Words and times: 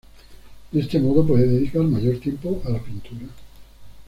De 0.71 0.79
este 0.79 0.99
modo 0.99 1.23
pudo 1.23 1.37
dedicar 1.37 1.83
mayor 1.83 2.19
tiempo 2.19 2.59
a 2.65 2.71
la 2.71 2.79
pintura. 2.81 3.25